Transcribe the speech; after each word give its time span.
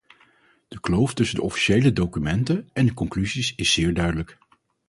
De 0.67 0.79
kloof 0.79 1.13
tussen 1.13 1.35
de 1.35 1.41
officiële 1.43 1.93
documenten 1.93 2.69
en 2.73 2.85
de 2.85 2.93
conclusies 2.93 3.55
is 3.55 3.73
zeer 3.73 3.93
duidelijk. 3.93 4.37